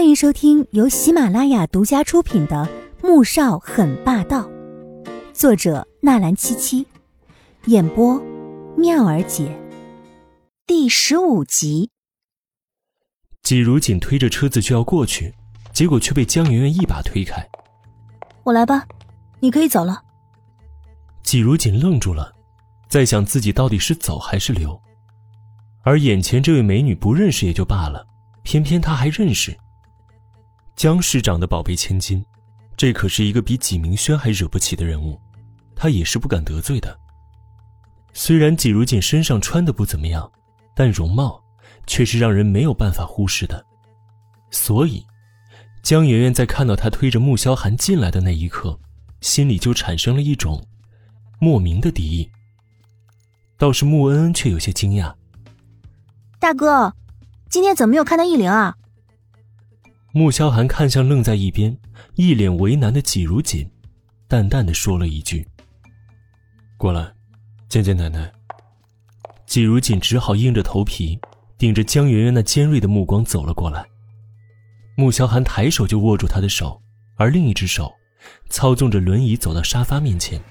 [0.00, 2.66] 欢迎收听由喜马拉雅独家出品的
[3.06, 4.48] 《穆少很霸道》，
[5.34, 6.86] 作者纳兰七七，
[7.66, 8.18] 演播
[8.78, 9.54] 妙儿姐，
[10.66, 11.90] 第十五集。
[13.42, 15.34] 季如锦推着车子就要过去，
[15.74, 17.46] 结果却被江圆圆一把推开。
[18.42, 18.86] 我来吧，
[19.38, 20.02] 你可以走了。
[21.22, 22.32] 季如锦愣住了，
[22.88, 24.80] 在想自己到底是走还是留。
[25.82, 28.02] 而眼前这位美女不认识也就罢了，
[28.42, 29.54] 偏偏她还认识。
[30.76, 32.24] 江市长的宝贝千金，
[32.76, 35.20] 这可是一个比纪明轩还惹不起的人物，
[35.76, 36.98] 他也是不敢得罪的。
[38.12, 40.30] 虽然季如锦身上穿的不怎么样，
[40.74, 41.42] 但容貌
[41.86, 43.64] 却是让人没有办法忽视的。
[44.50, 45.04] 所以，
[45.82, 48.78] 江媛媛在看到他推着穆萧寒进来的那一刻，
[49.20, 50.66] 心里就产生了一种
[51.38, 52.28] 莫名的敌意。
[53.58, 55.14] 倒是穆恩恩却有些惊讶
[56.40, 56.94] ：“大哥，
[57.50, 58.74] 今天怎么没有看到易灵啊？”
[60.12, 61.76] 穆萧寒看向愣在一边、
[62.16, 63.68] 一脸为难的季如锦，
[64.26, 65.46] 淡淡的说了一句
[66.76, 67.12] ：“过来，
[67.68, 68.30] 见见奶奶。”
[69.46, 71.16] 季如锦只好硬着头皮，
[71.56, 73.86] 顶着江媛媛那尖锐的目光走了过来。
[74.96, 76.82] 穆萧寒抬手就握住她的手，
[77.14, 77.92] 而另一只手
[78.48, 80.42] 操纵着轮椅走到沙发面前。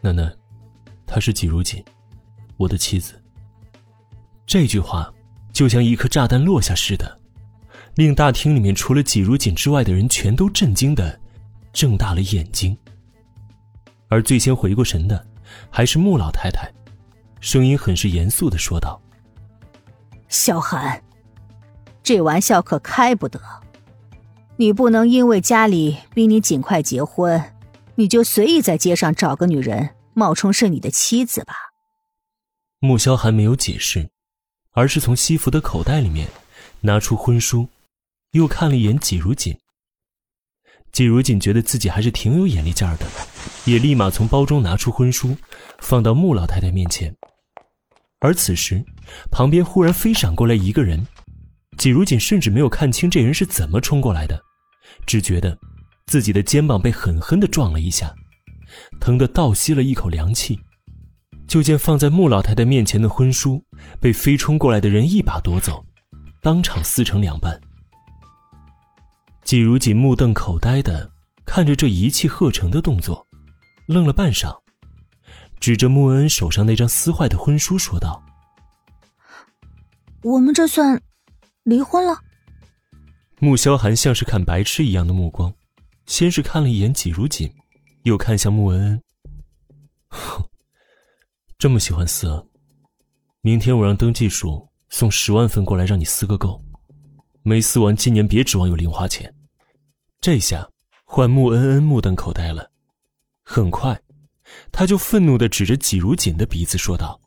[0.00, 0.32] 奶奶，
[1.06, 1.84] 她是季如锦，
[2.56, 3.20] 我的妻子。
[4.46, 5.12] 这句话
[5.52, 7.18] 就像一颗炸弹落下似的。
[7.98, 11.18] 令大厅里面除了季如锦之外的人全都震惊的
[11.72, 12.78] 睁大了眼睛。
[14.06, 15.26] 而最先回过神的，
[15.68, 16.72] 还是穆老太太，
[17.40, 19.00] 声音很是严肃的说道
[20.30, 21.02] ：“萧寒，
[22.00, 23.40] 这玩笑可开不得。
[24.58, 27.52] 你不能因为家里逼你尽快结婚，
[27.96, 31.52] 你就随意在街上找个女人冒充是你的妻子吧？”
[32.78, 34.08] 穆萧寒没有解释，
[34.70, 36.28] 而是从西服的口袋里面
[36.82, 37.68] 拿出婚书。
[38.32, 39.56] 又看了一眼季如锦，
[40.92, 43.06] 季如锦觉得自己还是挺有眼力劲儿的，
[43.64, 45.36] 也立马从包中拿出婚书，
[45.78, 47.14] 放到穆老太太面前。
[48.20, 48.84] 而此时，
[49.30, 51.06] 旁边忽然飞闪过来一个人，
[51.78, 54.38] 季如锦甚至没有看清这人是怎么冲过来的，
[55.06, 55.56] 只觉得
[56.06, 58.14] 自己的肩膀被狠狠的撞了一下，
[59.00, 60.58] 疼得倒吸了一口凉气。
[61.46, 63.64] 就见放在穆老太太面前的婚书
[64.00, 65.82] 被飞冲过来的人一把夺走，
[66.42, 67.58] 当场撕成两半。
[69.48, 71.10] 季如锦目瞪口呆的
[71.46, 73.26] 看着这一气呵成的动作，
[73.86, 74.54] 愣了半晌，
[75.58, 78.22] 指着穆恩恩手上那张撕坏的婚书说道
[80.22, 81.00] ：“我们这算
[81.62, 82.20] 离婚了？”
[83.40, 85.50] 穆萧寒像是看白痴一样的目光，
[86.04, 87.50] 先是看了一眼季如锦，
[88.02, 89.02] 又看向穆恩恩。
[90.08, 90.44] 哼，
[91.56, 92.42] 这么喜欢撕啊？
[93.40, 96.62] 明天我让登记署送十万份过来，让你撕个够。
[97.42, 99.34] 没撕完，今年别指望有零花钱。
[100.20, 100.68] 这下
[101.04, 102.70] 换穆恩恩目瞪口呆了，
[103.44, 104.00] 很快，
[104.72, 107.20] 他就愤怒的指着季如锦的鼻子说道：“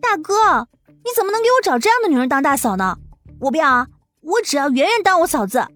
[0.00, 0.66] 大哥，
[1.04, 2.98] 你怎么能给我找这样的女人当大嫂呢？
[3.40, 3.88] 我不要啊，
[4.22, 5.66] 我只要圆圆当我嫂子。”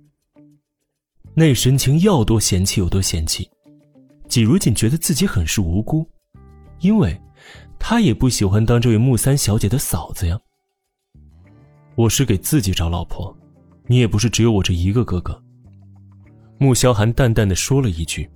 [1.37, 3.49] 那神情要多嫌弃有多嫌弃，
[4.27, 6.09] 季如锦觉得自己很是无辜，
[6.81, 7.21] 因为，
[7.78, 10.41] 他也不喜欢当这位穆三小姐的嫂子呀。
[11.97, 13.37] 我是给自己找老婆，
[13.87, 15.41] 你也不是只有我这一个哥哥。
[16.62, 18.28] 穆萧寒淡淡的说了一句，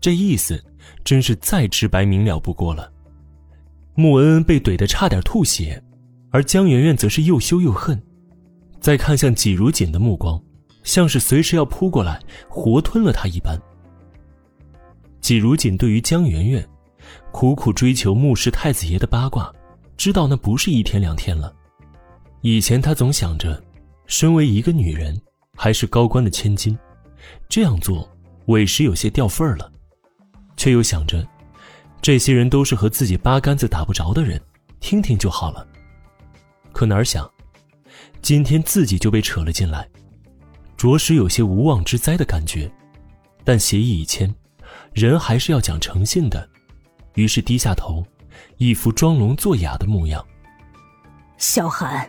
[0.00, 0.60] 这意思
[1.04, 2.92] 真是再直白明了不过了。
[3.94, 5.80] 穆恩恩被怼得差点吐血，
[6.32, 8.02] 而江媛媛则是又羞又恨，
[8.80, 10.42] 再看向季如锦的目光，
[10.82, 13.56] 像是随时要扑过来活吞了他一般。
[15.20, 16.68] 季如锦对于江媛媛
[17.30, 19.54] 苦苦追求穆氏太子爷的八卦，
[19.96, 21.54] 知道那不是一天两天了。
[22.40, 23.62] 以前他总想着，
[24.06, 25.16] 身为一个女人，
[25.54, 26.76] 还是高官的千金。
[27.48, 28.08] 这样做，
[28.46, 29.70] 委实有些掉份儿了，
[30.56, 31.26] 却又想着，
[32.00, 34.40] 这些人都是和自己八竿子打不着的人，
[34.80, 35.66] 听听就好了。
[36.72, 37.30] 可哪儿想，
[38.22, 39.88] 今天自己就被扯了进来，
[40.76, 42.70] 着实有些无妄之灾的感觉。
[43.44, 44.32] 但协议已签，
[44.92, 46.48] 人还是要讲诚信的，
[47.14, 48.04] 于是低下头，
[48.58, 50.24] 一副装聋作哑的模样。
[51.38, 52.08] 萧寒，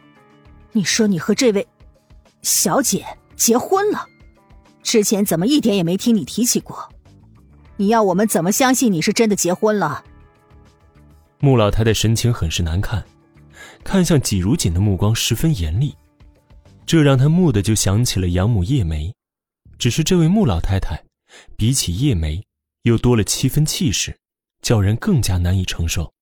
[0.74, 1.66] 你说你和这位
[2.42, 3.06] 小姐
[3.36, 4.06] 结婚了？
[4.84, 6.90] 之前怎么一点也没听你提起过？
[7.78, 10.04] 你要我们怎么相信你是真的结婚了？
[11.40, 13.04] 穆老太太神情很是难看，
[13.84, 15.96] 看向季如锦的目光十分严厉，
[16.86, 19.12] 这让他蓦地就想起了养母叶梅，
[19.80, 21.02] 只是这位穆老太太，
[21.56, 22.44] 比起叶梅
[22.84, 24.16] 又多了七分气势，
[24.62, 26.14] 叫人更加难以承受。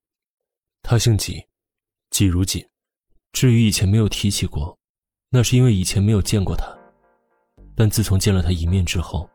[0.82, 1.44] 她姓季，
[2.12, 2.66] 季如锦。
[3.34, 4.78] 至于以前没有提起过，
[5.30, 6.79] 那是因为以前没有见过她。
[7.80, 9.30] 但自从见了他一面之后，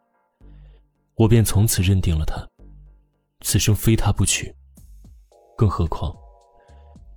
[1.15, 2.47] 我便从此认定了他，
[3.41, 4.55] 此生非他不娶。
[5.57, 6.15] 更何况，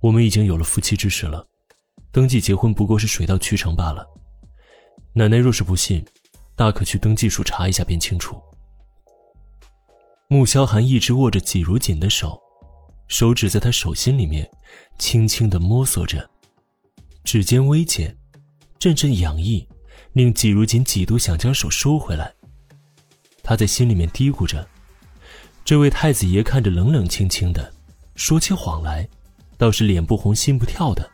[0.00, 1.46] 我们已经有了夫妻之实了，
[2.10, 4.08] 登记结婚不过是水到渠成罢了。
[5.12, 6.02] 奶奶若是不信，
[6.56, 8.40] 大可去登记处查一下便清楚。
[10.28, 12.40] 穆萧寒一直握着季如锦的手，
[13.06, 14.50] 手指在他手心里面
[14.98, 16.26] 轻轻的摸索着，
[17.22, 18.16] 指尖微剪，
[18.78, 19.68] 阵阵痒意，
[20.12, 22.34] 令季如锦几度想将手收回来。
[23.42, 24.68] 他在心里面嘀咕着
[25.64, 27.72] ：“这位太子爷看着冷冷清清的，
[28.14, 29.08] 说起谎来，
[29.56, 31.10] 倒是脸不红心不跳的。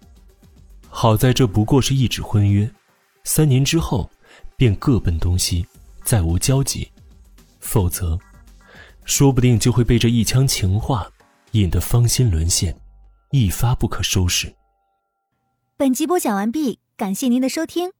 [0.88, 2.70] 好在这不过是一纸婚约，
[3.24, 4.10] 三年之后
[4.56, 5.66] 便各奔东西，
[6.02, 6.90] 再无交集，
[7.60, 8.18] 否则……”
[9.04, 11.06] 说不定就会被这一腔情话
[11.50, 12.74] 引得芳心沦陷，
[13.32, 14.54] 一发不可收拾。
[15.76, 17.94] 本集播讲完毕，感谢您的收听。